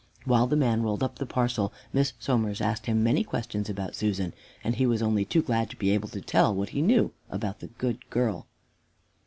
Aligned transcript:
While 0.25 0.47
the 0.47 0.55
man 0.55 0.81
rolled 0.81 1.03
up 1.03 1.19
the 1.19 1.27
parcel, 1.27 1.71
Miss 1.93 2.13
Somers 2.19 2.59
asked 2.59 2.87
him 2.87 3.03
many 3.03 3.23
questions 3.23 3.69
about 3.69 3.93
Susan, 3.93 4.33
and 4.63 4.73
he 4.77 4.87
was 4.87 5.03
only 5.03 5.25
too 5.25 5.43
glad 5.43 5.69
to 5.69 5.77
be 5.77 5.91
able 5.91 6.09
to 6.09 6.21
tell 6.21 6.55
what 6.55 6.69
he 6.69 6.81
knew 6.81 7.11
about 7.29 7.59
the 7.59 7.67
good 7.67 8.09
girl. 8.09 8.47